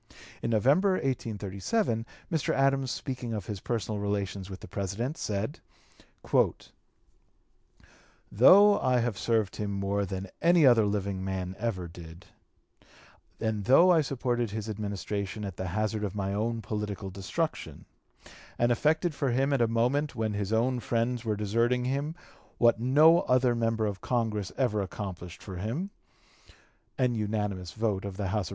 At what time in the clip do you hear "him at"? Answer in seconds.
19.29-19.61